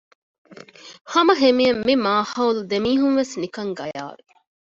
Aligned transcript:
ހަމަހިމޭން 1.11 1.79
މި 1.87 1.93
މާހައުލު 2.05 2.61
ދެމީހުންވެސް 2.71 3.33
ނިކަން 3.41 3.71
ގަޔާވި 3.79 4.25